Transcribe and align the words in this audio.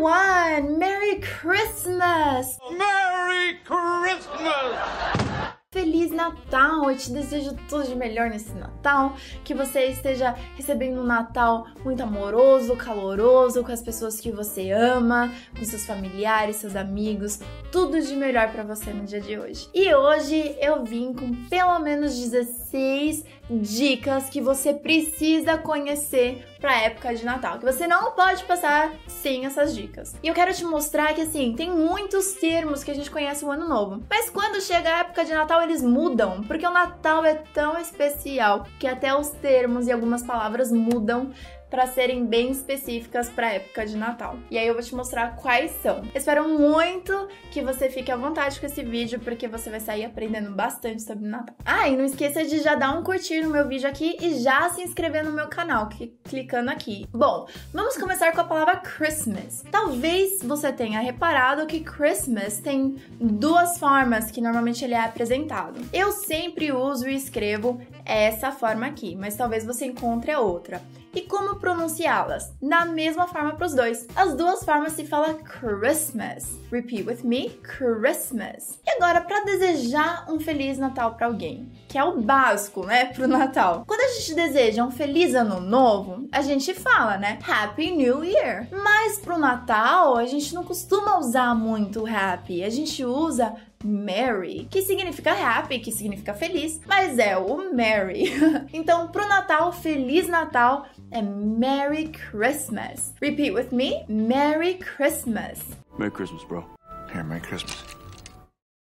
everyone! 0.00 0.78
Merry 0.78 1.20
Christmas! 1.20 2.58
Merry 2.72 3.58
Christmas! 3.66 5.39
Feliz 5.72 6.10
Natal! 6.10 6.90
Eu 6.90 6.96
te 6.96 7.12
desejo 7.12 7.54
tudo 7.68 7.84
de 7.84 7.94
melhor 7.94 8.28
nesse 8.28 8.52
Natal. 8.54 9.14
Que 9.44 9.54
você 9.54 9.84
esteja 9.84 10.34
recebendo 10.56 11.00
um 11.00 11.04
Natal 11.04 11.64
muito 11.84 12.02
amoroso, 12.02 12.74
caloroso, 12.74 13.62
com 13.62 13.70
as 13.70 13.80
pessoas 13.80 14.20
que 14.20 14.32
você 14.32 14.72
ama, 14.72 15.32
com 15.56 15.64
seus 15.64 15.86
familiares, 15.86 16.56
seus 16.56 16.74
amigos. 16.74 17.38
Tudo 17.70 18.00
de 18.00 18.16
melhor 18.16 18.50
para 18.50 18.64
você 18.64 18.92
no 18.92 19.04
dia 19.04 19.20
de 19.20 19.38
hoje. 19.38 19.68
E 19.72 19.94
hoje 19.94 20.56
eu 20.60 20.84
vim 20.84 21.14
com 21.14 21.32
pelo 21.48 21.78
menos 21.78 22.18
16 22.18 23.24
dicas 23.48 24.28
que 24.28 24.40
você 24.40 24.74
precisa 24.74 25.56
conhecer 25.56 26.44
para 26.60 26.82
época 26.82 27.14
de 27.14 27.24
Natal, 27.24 27.58
que 27.58 27.64
você 27.64 27.86
não 27.86 28.12
pode 28.12 28.44
passar 28.44 28.92
sem 29.06 29.46
essas 29.46 29.74
dicas. 29.74 30.14
E 30.22 30.28
eu 30.28 30.34
quero 30.34 30.52
te 30.52 30.64
mostrar 30.64 31.14
que 31.14 31.22
assim, 31.22 31.54
tem 31.54 31.70
muitos 31.70 32.34
termos 32.34 32.84
que 32.84 32.90
a 32.90 32.94
gente 32.94 33.10
conhece 33.10 33.44
o 33.44 33.50
ano 33.50 33.66
novo, 33.66 34.02
mas 34.08 34.28
quando 34.28 34.60
chega 34.60 34.88
a 34.88 34.98
época 35.00 35.24
de 35.24 35.32
Natal 35.32 35.59
eles 35.62 35.82
mudam, 35.82 36.42
porque 36.42 36.66
o 36.66 36.72
Natal 36.72 37.24
é 37.24 37.34
tão 37.34 37.78
especial 37.78 38.66
que 38.78 38.86
até 38.86 39.14
os 39.14 39.28
termos 39.28 39.86
e 39.86 39.92
algumas 39.92 40.22
palavras 40.22 40.70
mudam 40.72 41.30
para 41.70 41.86
serem 41.86 42.26
bem 42.26 42.50
específicas 42.50 43.30
para 43.30 43.46
a 43.46 43.52
época 43.52 43.86
de 43.86 43.96
Natal. 43.96 44.36
E 44.50 44.58
aí 44.58 44.66
eu 44.66 44.74
vou 44.74 44.82
te 44.82 44.94
mostrar 44.94 45.36
quais 45.36 45.70
são. 45.82 46.02
Espero 46.14 46.48
muito 46.48 47.28
que 47.50 47.62
você 47.62 47.88
fique 47.88 48.10
à 48.10 48.16
vontade 48.16 48.58
com 48.58 48.66
esse 48.66 48.82
vídeo, 48.82 49.20
porque 49.20 49.46
você 49.46 49.70
vai 49.70 49.80
sair 49.80 50.04
aprendendo 50.04 50.50
bastante 50.50 51.02
sobre 51.02 51.26
Natal. 51.26 51.54
Ah, 51.64 51.88
e 51.88 51.96
não 51.96 52.04
esqueça 52.04 52.44
de 52.44 52.58
já 52.58 52.74
dar 52.74 52.98
um 52.98 53.02
curtir 53.02 53.42
no 53.42 53.50
meu 53.50 53.68
vídeo 53.68 53.88
aqui 53.88 54.16
e 54.20 54.34
já 54.40 54.68
se 54.70 54.82
inscrever 54.82 55.24
no 55.24 55.32
meu 55.32 55.48
canal, 55.48 55.88
clicando 56.24 56.70
aqui. 56.70 57.06
Bom, 57.12 57.46
vamos 57.72 57.96
começar 57.96 58.32
com 58.32 58.40
a 58.40 58.44
palavra 58.44 58.76
Christmas. 58.76 59.62
Talvez 59.70 60.42
você 60.42 60.72
tenha 60.72 61.00
reparado 61.00 61.66
que 61.66 61.80
Christmas 61.80 62.58
tem 62.58 62.96
duas 63.20 63.78
formas 63.78 64.30
que 64.30 64.40
normalmente 64.40 64.84
ele 64.84 64.94
é 64.94 65.04
apresentado. 65.04 65.80
Eu 65.92 66.10
sempre 66.10 66.72
uso 66.72 67.08
e 67.08 67.14
escrevo 67.14 67.80
essa 68.04 68.50
forma 68.50 68.86
aqui, 68.86 69.14
mas 69.14 69.36
talvez 69.36 69.64
você 69.64 69.86
encontre 69.86 70.30
a 70.30 70.40
outra. 70.40 70.80
E 71.12 71.22
como 71.22 71.56
pronunciá-las? 71.56 72.54
Da 72.62 72.84
mesma 72.84 73.26
forma 73.26 73.54
para 73.56 73.66
os 73.66 73.74
dois. 73.74 74.06
As 74.14 74.34
duas 74.36 74.64
formas 74.64 74.92
se 74.92 75.04
fala 75.04 75.34
Christmas. 75.34 76.58
Repeat 76.70 77.02
with 77.02 77.24
me, 77.24 77.50
Christmas. 77.64 78.78
E 78.86 78.90
agora, 78.92 79.20
para 79.20 79.44
desejar 79.44 80.26
um 80.30 80.38
Feliz 80.38 80.78
Natal 80.78 81.14
para 81.14 81.26
alguém, 81.26 81.68
que 81.88 81.98
é 81.98 82.04
o 82.04 82.20
básico, 82.20 82.86
né, 82.86 83.06
pro 83.06 83.26
Natal. 83.26 83.84
Quando 83.86 84.00
a 84.00 84.18
gente 84.18 84.34
deseja 84.34 84.84
um 84.84 84.90
Feliz 84.92 85.34
Ano 85.34 85.60
Novo, 85.60 86.28
a 86.30 86.42
gente 86.42 86.72
fala, 86.74 87.16
né, 87.16 87.40
Happy 87.46 87.90
New 87.90 88.24
Year. 88.24 88.68
Mas 88.70 89.18
pro 89.18 89.36
Natal, 89.36 90.16
a 90.16 90.26
gente 90.26 90.54
não 90.54 90.62
costuma 90.62 91.18
usar 91.18 91.56
muito 91.56 92.06
Happy. 92.06 92.62
A 92.62 92.70
gente 92.70 93.04
usa 93.04 93.52
Merry, 93.84 94.68
que 94.70 94.82
significa 94.82 95.32
happy, 95.32 95.78
que 95.78 95.90
significa 95.90 96.34
feliz, 96.34 96.80
mas 96.86 97.18
é 97.18 97.36
o 97.36 97.72
Merry. 97.72 98.24
então, 98.72 99.08
pro 99.08 99.26
Natal, 99.26 99.72
Feliz 99.72 100.28
Natal 100.28 100.86
é 101.10 101.22
Merry 101.22 102.08
Christmas. 102.08 103.14
Repeat 103.20 103.52
with 103.52 103.68
me: 103.72 104.04
Merry 104.08 104.74
Christmas. 104.74 105.60
Merry 105.98 106.10
Christmas, 106.10 106.44
bro. 106.44 106.64
Here, 107.12 107.24
Merry 107.24 107.40
Christmas. 107.40 108.00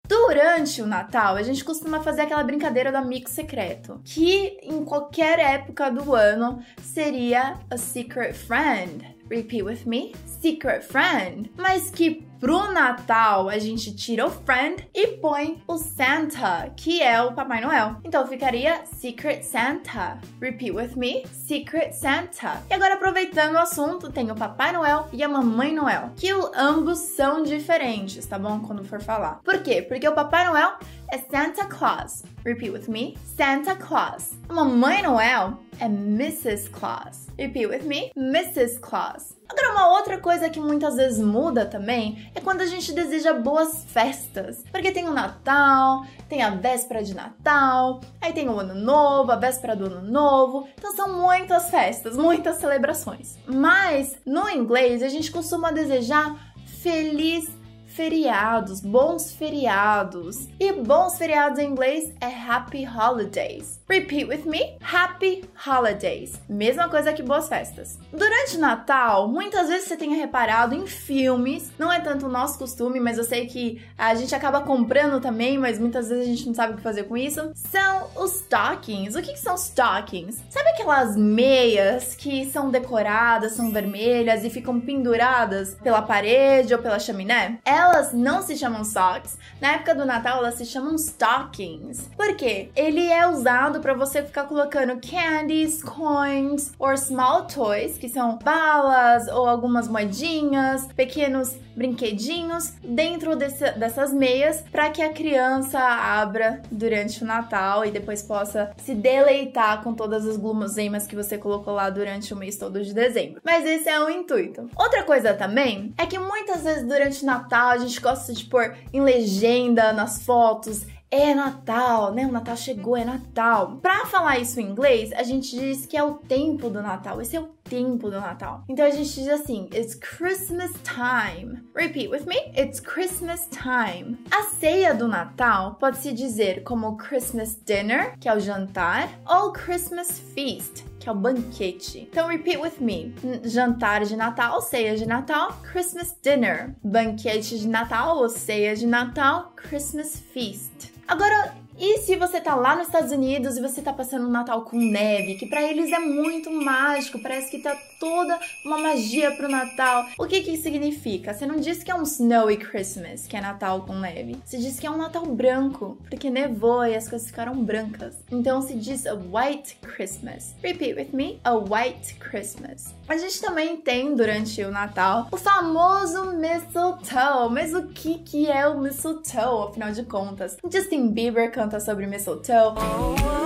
Durante 0.07 0.83
o 0.83 0.87
Natal, 0.87 1.37
a 1.37 1.43
gente 1.43 1.65
costuma 1.65 2.03
fazer 2.03 2.23
aquela 2.23 2.45
brincadeira 2.45 2.93
do 2.93 2.98
amigo 2.98 3.31
secreto, 3.31 3.98
que 4.05 4.59
em 4.63 4.85
qualquer 4.85 5.39
época 5.39 5.91
do 5.91 6.15
ano 6.15 6.63
seria 6.83 7.59
a 7.70 7.79
secret 7.79 8.35
friend. 8.35 9.07
Repeat 9.31 9.63
with 9.63 9.87
me: 9.87 10.13
secret 10.27 10.83
friend. 10.83 11.51
Mas 11.57 11.89
que 11.89 12.27
Pro 12.43 12.73
Natal, 12.73 13.48
a 13.48 13.57
gente 13.57 13.95
tira 13.95 14.27
o 14.27 14.31
friend 14.31 14.89
e 14.93 15.07
põe 15.19 15.62
o 15.65 15.79
Santa, 15.79 16.73
que 16.77 17.01
é 17.01 17.23
o 17.23 17.33
Papai 17.33 17.61
Noel. 17.61 17.98
Então 18.03 18.27
ficaria 18.27 18.85
Secret 18.85 19.45
Santa. 19.45 20.19
Repeat 20.41 20.73
with 20.73 20.97
me: 20.97 21.25
Secret 21.29 21.92
Santa. 21.92 22.61
E 22.69 22.75
agora, 22.75 22.95
aproveitando 22.95 23.55
o 23.55 23.61
assunto, 23.61 24.11
tem 24.11 24.29
o 24.29 24.35
Papai 24.35 24.73
Noel 24.73 25.07
e 25.13 25.23
a 25.23 25.29
Mamãe 25.29 25.73
Noel, 25.73 26.11
que 26.17 26.30
ambos 26.57 26.98
são 26.98 27.45
diferentes, 27.45 28.27
tá 28.27 28.41
bom? 28.41 28.59
Quando 28.59 28.83
for 28.83 29.01
falar. 29.01 29.39
Por 29.45 29.63
quê? 29.63 29.80
Porque 29.80 30.09
o 30.09 30.13
Papai 30.13 30.45
Noel 30.45 30.79
é 31.12 31.18
Santa 31.18 31.67
Claus. 31.67 32.24
Repeat 32.42 32.73
with 32.73 32.89
me: 32.89 33.18
Santa 33.36 33.77
Claus. 33.77 34.33
Mamãe 34.48 35.02
Noel 35.02 35.58
é 35.78 35.84
Mrs. 35.84 36.70
Claus. 36.70 37.27
Repeat 37.39 37.67
with 37.67 37.83
me: 37.83 38.11
Mrs. 38.17 38.80
Claus. 38.80 39.36
Agora, 39.46 39.73
uma 39.73 39.90
outra 39.90 40.17
coisa 40.17 40.48
que 40.48 40.58
muitas 40.58 40.96
vezes 40.96 41.20
muda 41.20 41.67
também 41.67 42.30
é 42.34 42.40
quando 42.40 42.62
a 42.62 42.67
gente 42.67 42.90
deseja 42.95 43.34
boas 43.34 43.84
festas. 43.84 44.64
Porque 44.73 44.90
tem 44.90 45.06
o 45.06 45.12
Natal, 45.12 46.06
tem 46.30 46.42
a 46.42 46.48
véspera 46.48 47.02
de 47.02 47.14
Natal, 47.14 48.00
aí 48.18 48.33
tem 48.33 48.48
o 48.48 48.58
Ano 48.58 48.74
Novo, 48.74 49.30
a 49.30 49.36
véspera 49.36 49.77
do 49.77 49.84
Ano 49.84 50.11
Novo. 50.11 50.67
Então 50.79 50.96
são 50.96 51.20
muitas 51.20 51.68
festas, 51.68 52.17
muitas 52.17 52.56
celebrações. 52.56 53.36
Mas 53.46 54.17
no 54.24 54.48
inglês 54.48 55.02
a 55.02 55.11
gente 55.11 55.30
costuma 55.30 55.70
desejar 55.70 56.55
feliz 56.80 57.61
feriados, 57.95 58.80
bons 58.80 59.33
feriados. 59.33 60.48
E 60.58 60.73
bons 60.73 61.17
feriados 61.17 61.58
em 61.58 61.70
inglês 61.70 62.13
é 62.20 62.27
happy 62.27 62.86
holidays. 62.86 63.80
Repeat 63.89 64.29
with 64.29 64.47
me: 64.47 64.77
happy 64.80 65.45
holidays. 65.67 66.41
Mesma 66.48 66.89
coisa 66.89 67.13
que 67.13 67.23
boas 67.23 67.48
festas. 67.48 67.98
Durante 68.13 68.58
Natal, 68.58 69.29
muitas 69.29 69.69
vezes 69.69 69.89
você 69.89 69.97
tenha 69.97 70.17
reparado 70.17 70.75
em 70.75 70.86
filmes, 70.86 71.70
não 71.79 71.92
é 71.92 72.01
tanto 72.01 72.27
o 72.27 72.30
nosso 72.30 72.58
costume, 72.58 73.01
mas 73.01 73.19
eu 73.19 73.25
sei 73.25 73.47
que 73.47 73.83
a 73.97 74.14
gente 74.14 74.35
acaba 74.35 74.61
comprando 74.61 75.20
também, 75.20 75.59
mas 75.59 75.79
muitas 75.79 76.09
vezes 76.09 76.24
a 76.24 76.29
gente 76.29 76.47
não 76.47 76.55
sabe 76.55 76.73
o 76.73 76.77
que 76.77 76.83
fazer 76.83 77.05
com 77.05 77.17
isso. 77.17 77.53
São 77.55 78.09
os 78.17 78.42
stockings. 78.42 79.17
O 79.17 79.23
que, 79.23 79.33
que 79.33 79.39
são 79.39 79.55
stockings? 79.55 80.42
Sabe 80.51 80.70
aquelas 80.70 81.17
meias 81.17 82.14
que 82.14 82.47
são 82.47 82.70
decoradas, 82.70 83.53
são 83.53 83.70
vermelhas 83.70 84.45
e 84.45 84.51
ficam 84.51 84.80
penduradas 84.80 85.74
pela 85.83 86.03
parede 86.03 86.74
ou 86.74 86.80
pela 86.80 86.98
chaminé? 86.98 87.59
Elas 87.83 88.13
não 88.13 88.43
se 88.43 88.57
chamam 88.57 88.85
socks. 88.85 89.37
Na 89.61 89.73
época 89.73 89.93
do 89.93 90.05
Natal, 90.05 90.39
elas 90.39 90.55
se 90.55 90.65
chamam 90.65 90.95
stockings. 90.95 92.09
Por 92.17 92.37
quê? 92.37 92.70
Ele 92.77 93.09
é 93.09 93.27
usado 93.27 93.81
para 93.81 93.93
você 93.93 94.23
ficar 94.23 94.45
colocando 94.45 95.01
candies, 95.01 95.83
coins 95.83 96.73
or 96.79 96.97
small 96.97 97.45
toys, 97.47 97.98
que 97.98 98.09
são 98.09 98.39
balas 98.39 99.27
ou 99.27 99.48
algumas 99.48 99.89
moedinhas, 99.89 100.87
pequenos 100.95 101.57
brinquedinhos 101.75 102.75
dentro 102.85 103.35
desse, 103.35 103.73
dessas 103.73 104.13
meias 104.13 104.63
para 104.71 104.91
que 104.91 105.03
a 105.03 105.13
criança 105.13 105.79
abra 105.79 106.63
durante 106.71 107.23
o 107.25 107.27
Natal 107.27 107.85
e 107.85 107.91
depois 107.91 108.23
possa 108.23 108.71
se 108.77 108.95
deleitar 108.95 109.83
com 109.83 109.95
todas 109.95 110.27
as 110.27 110.37
guloseimas 110.37 111.07
que 111.07 111.17
você 111.17 111.39
colocou 111.39 111.75
lá 111.75 111.89
durante 111.91 112.33
o 112.35 112.37
mês 112.37 112.57
todo 112.57 112.83
de 112.83 112.92
dezembro. 112.92 113.41
Mas 113.42 113.65
esse 113.65 113.89
é 113.89 113.98
o 113.98 114.11
intuito. 114.11 114.69
Outra 114.77 115.03
coisa 115.03 115.35
também 115.35 115.95
é 115.97 116.07
que 116.07 116.19
muitas 116.19 116.63
vezes 116.63 116.87
durante 116.87 117.23
o 117.23 117.27
Natal 117.27 117.61
a 117.70 117.78
gente 117.78 118.00
gosta 118.00 118.33
de 118.33 118.45
pôr 118.45 118.77
em 118.92 119.00
legenda 119.00 119.92
nas 119.92 120.23
fotos 120.23 120.86
é 121.12 121.34
Natal, 121.34 122.11
né? 122.14 122.24
O 122.24 122.33
Natal 122.33 122.56
chegou, 122.56 122.96
é 122.96 123.05
Natal. 123.05 123.77
Pra 123.83 124.06
falar 124.06 124.39
isso 124.39 124.58
em 124.58 124.64
inglês, 124.64 125.12
a 125.12 125.23
gente 125.23 125.55
diz 125.55 125.84
que 125.84 125.95
é 125.95 126.02
o 126.02 126.14
tempo 126.14 126.70
do 126.70 126.80
Natal. 126.80 127.20
Esse 127.20 127.36
é 127.36 127.40
o 127.40 127.50
tempo 127.64 128.11
do 128.11 128.19
Natal. 128.19 128.64
Então 128.67 128.87
a 128.87 128.90
gente 128.90 129.12
diz 129.12 129.28
assim: 129.28 129.69
It's 129.75 129.94
Christmas 129.94 130.73
time. 130.82 131.62
Repeat 131.76 132.08
with 132.08 132.25
me: 132.26 132.37
It's 132.58 132.81
Christmas 132.81 133.46
time. 133.50 134.17
A 134.31 134.44
ceia 134.58 134.94
do 134.94 135.06
Natal 135.06 135.75
pode 135.75 135.99
se 135.99 136.14
dizer 136.14 136.62
como 136.62 136.96
Christmas 136.96 137.61
dinner, 137.62 138.19
que 138.19 138.26
é 138.26 138.34
o 138.34 138.40
jantar, 138.40 139.11
ou 139.29 139.52
Christmas 139.52 140.19
feast, 140.19 140.82
que 141.02 141.08
é 141.08 141.12
o 141.12 141.14
banquete. 141.14 142.08
Então, 142.11 142.29
repeat 142.29 142.58
with 142.58 142.81
me: 142.81 143.12
jantar 143.44 144.05
de 144.05 144.17
Natal, 144.17 144.61
ceia 144.62 144.96
de 144.96 145.06
Natal, 145.06 145.61
Christmas 145.73 146.17
dinner. 146.23 146.75
Banquete 146.82 147.59
de 147.59 147.67
Natal 147.67 148.19
ou 148.19 148.29
ceia 148.29 148.77
de 148.77 148.87
Natal, 148.87 149.53
Christmas 149.56 150.23
feast. 150.32 150.93
Agora, 151.09 151.55
e 151.79 151.99
se 151.99 152.17
você 152.17 152.41
tá 152.41 152.55
lá 152.55 152.77
nos 152.77 152.87
Estados 152.87 153.11
Unidos 153.11 153.56
e 153.56 153.61
você 153.61 153.82
tá 153.82 153.93
passando 153.93 154.29
um 154.29 154.31
Natal 154.31 154.62
com 154.62 154.79
neve, 154.79 155.35
que 155.35 155.47
para 155.47 155.62
eles 155.62 155.91
é 155.91 155.99
muito 155.99 156.50
mágico, 156.50 157.21
parece 157.21 157.50
que 157.50 157.59
tá 157.59 157.77
toda 158.03 158.37
uma 158.65 158.79
magia 158.79 159.31
pro 159.31 159.49
Natal. 159.49 160.09
O 160.19 160.27
que 160.27 160.41
que 160.41 160.57
significa? 160.57 161.33
Você 161.33 161.47
não 161.47 161.55
diz 161.55 161.85
que 161.85 161.91
é 161.91 161.95
um 161.95 162.03
snowy 162.03 162.57
Christmas, 162.57 163.29
que 163.29 163.37
é 163.37 163.41
Natal 163.41 163.83
com 163.83 163.95
neve. 163.95 164.37
Você 164.45 164.59
diz 164.59 164.81
que 164.81 164.89
é 164.89 164.91
um 164.91 164.97
Natal 164.97 165.25
branco, 165.25 165.97
porque 166.11 166.29
nevou 166.29 166.85
e 166.85 166.97
as 166.97 167.09
coisas 167.09 167.29
ficaram 167.29 167.55
brancas. 167.63 168.17
Então 168.29 168.61
se 168.61 168.75
diz 168.75 169.07
a 169.07 169.15
white 169.15 169.77
Christmas. 169.83 170.57
Repeat 170.61 170.95
with 170.99 171.17
me: 171.17 171.39
a 171.45 171.55
white 171.55 172.15
Christmas. 172.15 172.93
A 173.09 173.17
gente 173.17 173.41
também 173.41 173.77
tem 173.77 174.17
durante 174.17 174.61
o 174.65 174.73
Natal 174.73 175.29
o 175.31 175.37
famoso 175.37 176.33
mistletoe. 176.33 177.53
Mas 177.53 177.73
o 177.73 177.87
que 177.87 178.19
que 178.19 178.51
é 178.51 178.67
o 178.67 178.81
mistletoe, 178.81 179.69
afinal 179.69 179.93
de 179.93 180.03
contas? 180.03 180.57
Justin 180.69 181.11
Bieber 181.11 181.53
canta 181.53 181.79
sobre 181.79 182.09
mistletoe. 182.09 182.75
Oh, 182.77 183.42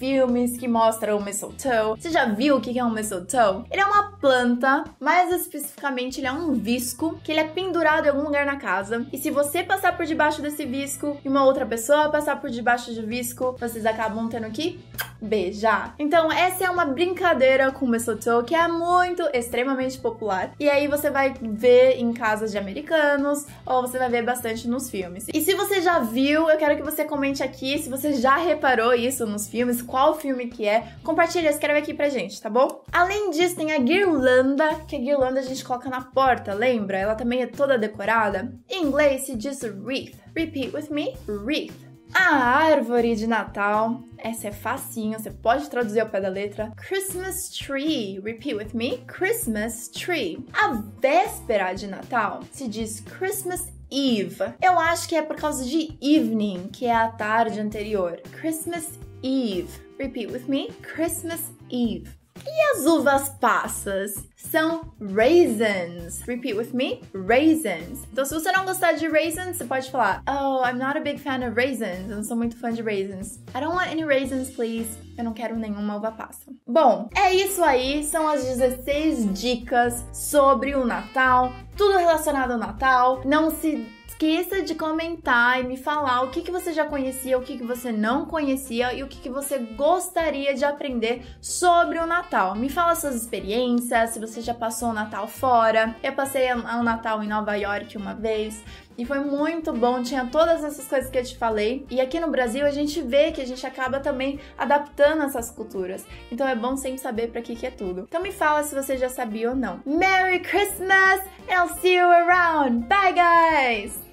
filmes 0.00 0.56
que 0.56 0.66
mostram 0.66 1.18
o 1.18 1.22
mistletoe. 1.22 2.00
Você 2.00 2.10
já 2.10 2.24
viu 2.24 2.56
o 2.56 2.60
que 2.60 2.78
é 2.78 2.82
um 2.82 2.90
mistletoe? 2.90 3.66
Ele 3.70 3.82
é 3.82 3.84
uma 3.84 4.12
planta, 4.12 4.84
mais 4.98 5.30
especificamente 5.30 6.18
ele 6.18 6.26
é 6.26 6.32
um 6.32 6.54
visco 6.54 7.20
que 7.22 7.30
ele 7.30 7.40
é 7.40 7.44
pendurado 7.44 8.06
em 8.06 8.08
algum 8.08 8.22
lugar 8.22 8.46
na 8.46 8.56
casa. 8.56 9.06
E 9.12 9.18
se 9.18 9.30
você 9.30 9.62
passar 9.62 9.94
por 9.98 10.06
debaixo 10.06 10.40
desse 10.40 10.64
visco 10.64 11.18
e 11.22 11.28
uma 11.28 11.44
outra 11.44 11.66
pessoa 11.66 12.08
passar 12.08 12.40
por 12.40 12.48
debaixo 12.48 12.94
do 12.94 13.06
visco, 13.06 13.54
vocês 13.60 13.84
acabam 13.84 14.26
tendo 14.26 14.50
que 14.50 14.80
beijar. 15.20 15.94
Então, 15.98 16.32
essa 16.32 16.64
é 16.64 16.70
uma 16.70 16.86
brincadeira 16.86 17.70
com 17.70 17.86
mistletoe 17.86 18.44
que 18.44 18.54
é 18.54 18.66
muito, 18.66 19.22
extremamente 19.34 19.98
popular. 19.98 20.52
E 20.58 20.70
aí 20.70 20.88
você 20.88 21.10
vai 21.10 21.34
ver 21.42 21.98
em 21.98 22.10
casas 22.14 22.50
de 22.50 22.56
americanos 22.56 23.46
ou 23.66 23.82
você 23.82 23.98
vai 23.98 24.08
ver 24.08 24.22
bastante 24.22 24.66
nos 24.66 24.88
filmes. 24.88 25.26
E 25.32 25.42
se 25.42 25.54
você 25.54 25.82
já 25.82 25.98
viu, 25.98 26.48
eu 26.48 26.56
quero 26.56 26.76
que 26.76 26.82
você 26.82 27.04
comente 27.04 27.42
aqui 27.42 27.78
se 27.78 27.90
você 27.90 28.14
já 28.14 28.36
reparou 28.36 28.94
isso 28.94 29.26
nos 29.26 29.46
filmes, 29.46 29.82
qual 29.90 30.14
filme 30.14 30.46
que 30.46 30.66
é. 30.66 30.94
Compartilha, 31.02 31.50
escreve 31.50 31.80
aqui 31.80 31.92
pra 31.92 32.08
gente, 32.08 32.40
tá 32.40 32.48
bom? 32.48 32.82
Além 32.92 33.30
disso, 33.30 33.56
tem 33.56 33.72
a 33.72 33.78
guirlanda, 33.78 34.76
que 34.86 34.96
a 34.96 34.98
guirlanda 34.98 35.40
a 35.40 35.42
gente 35.42 35.64
coloca 35.64 35.90
na 35.90 36.02
porta, 36.02 36.54
lembra? 36.54 36.96
Ela 36.96 37.14
também 37.14 37.42
é 37.42 37.46
toda 37.46 37.76
decorada. 37.76 38.54
Em 38.68 38.84
inglês 38.84 39.26
se 39.26 39.36
diz 39.36 39.62
wreath. 39.62 40.14
Repeat 40.34 40.74
with 40.74 40.88
me, 40.90 41.14
wreath. 41.26 41.74
A 42.12 42.34
árvore 42.34 43.14
de 43.14 43.26
Natal. 43.26 44.02
Essa 44.18 44.48
é 44.48 44.52
facinho, 44.52 45.18
você 45.18 45.30
pode 45.30 45.68
traduzir 45.70 46.00
ao 46.00 46.08
pé 46.08 46.20
da 46.20 46.28
letra. 46.28 46.72
Christmas 46.76 47.48
tree. 47.50 48.20
Repeat 48.20 48.54
with 48.54 48.74
me. 48.74 48.98
Christmas 49.06 49.88
tree. 49.88 50.44
A 50.52 50.82
véspera 51.00 51.72
de 51.72 51.86
Natal 51.86 52.40
se 52.52 52.68
diz 52.68 53.00
Christmas 53.00 53.72
Eve. 53.90 54.54
Eu 54.62 54.78
acho 54.78 55.08
que 55.08 55.16
é 55.16 55.22
por 55.22 55.36
causa 55.36 55.64
de 55.64 55.96
evening, 56.00 56.68
que 56.72 56.86
é 56.86 56.94
a 56.94 57.08
tarde 57.08 57.60
anterior. 57.60 58.20
Christmas 58.32 58.98
Eve. 59.22 59.70
Repeat 59.98 60.32
with 60.32 60.48
me. 60.48 60.68
Christmas 60.82 61.52
Eve. 61.70 62.20
E 62.46 62.62
as 62.72 62.86
uvas 62.86 63.28
passas 63.40 64.14
são 64.34 64.92
raisins. 65.14 66.22
Repeat 66.26 66.54
with 66.56 66.72
me, 66.72 67.02
raisins. 67.14 68.06
Então, 68.10 68.24
se 68.24 68.32
você 68.32 68.50
não 68.50 68.64
gostar 68.64 68.92
de 68.92 69.06
raisins, 69.08 69.56
você 69.56 69.64
pode 69.64 69.90
falar: 69.90 70.22
Oh, 70.26 70.64
I'm 70.64 70.78
not 70.78 70.96
a 70.96 71.00
big 71.00 71.20
fan 71.20 71.46
of 71.46 71.54
raisins. 71.54 72.08
Eu 72.08 72.16
não 72.16 72.24
sou 72.24 72.36
muito 72.36 72.56
fã 72.56 72.72
de 72.72 72.82
raisins. 72.82 73.36
I 73.54 73.60
don't 73.60 73.74
want 73.74 73.88
any 73.90 74.04
raisins, 74.04 74.50
please. 74.50 74.88
Eu 75.18 75.24
não 75.24 75.34
quero 75.34 75.56
nenhuma 75.56 75.96
uva 75.96 76.12
passa. 76.12 76.50
Bom, 76.66 77.08
é 77.14 77.34
isso 77.34 77.62
aí. 77.62 78.02
São 78.04 78.26
as 78.26 78.42
16 78.44 79.34
dicas 79.38 80.02
sobre 80.12 80.74
o 80.74 80.86
Natal. 80.86 81.52
Tudo 81.76 81.98
relacionado 81.98 82.52
ao 82.52 82.58
Natal. 82.58 83.20
Não 83.24 83.50
se 83.50 83.86
esqueça 84.20 84.62
de 84.62 84.74
comentar 84.74 85.58
e 85.60 85.66
me 85.66 85.78
falar 85.78 86.20
o 86.20 86.28
que, 86.28 86.42
que 86.42 86.50
você 86.50 86.74
já 86.74 86.84
conhecia, 86.84 87.38
o 87.38 87.42
que, 87.42 87.56
que 87.56 87.64
você 87.64 87.90
não 87.90 88.26
conhecia 88.26 88.92
e 88.92 89.02
o 89.02 89.08
que, 89.08 89.18
que 89.18 89.30
você 89.30 89.56
gostaria 89.56 90.52
de 90.52 90.62
aprender 90.62 91.24
sobre 91.40 91.98
o 91.98 92.04
Natal. 92.04 92.54
Me 92.54 92.68
fala 92.68 92.94
suas 92.94 93.14
experiências, 93.14 94.10
se 94.10 94.20
você 94.20 94.42
já 94.42 94.52
passou 94.52 94.90
o 94.90 94.92
Natal 94.92 95.26
fora. 95.26 95.96
Eu 96.02 96.12
passei 96.12 96.52
o 96.52 96.82
Natal 96.82 97.22
em 97.22 97.28
Nova 97.28 97.54
York 97.54 97.96
uma 97.96 98.12
vez. 98.12 98.62
E 98.98 99.06
foi 99.06 99.20
muito 99.20 99.72
bom, 99.72 100.02
tinha 100.02 100.26
todas 100.26 100.62
essas 100.62 100.86
coisas 100.86 101.10
que 101.10 101.16
eu 101.16 101.24
te 101.24 101.38
falei. 101.38 101.86
E 101.90 101.98
aqui 101.98 102.20
no 102.20 102.30
Brasil 102.30 102.66
a 102.66 102.70
gente 102.70 103.00
vê 103.00 103.32
que 103.32 103.40
a 103.40 103.46
gente 103.46 103.66
acaba 103.66 104.00
também 104.00 104.38
adaptando 104.58 105.22
essas 105.22 105.50
culturas. 105.50 106.04
Então 106.30 106.46
é 106.46 106.54
bom 106.54 106.76
sempre 106.76 106.98
saber 106.98 107.28
para 107.28 107.40
que 107.40 107.56
que 107.56 107.66
é 107.66 107.70
tudo. 107.70 108.04
Então 108.06 108.20
me 108.20 108.32
fala 108.32 108.62
se 108.64 108.74
você 108.74 108.98
já 108.98 109.08
sabia 109.08 109.48
ou 109.48 109.56
não. 109.56 109.80
Merry 109.86 110.40
Christmas 110.40 111.22
I'll 111.48 111.74
see 111.80 111.96
you 111.96 112.06
around. 112.06 112.86
Bye 112.86 113.14
guys. 113.14 114.09